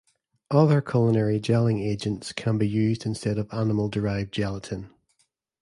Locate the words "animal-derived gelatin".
3.53-4.89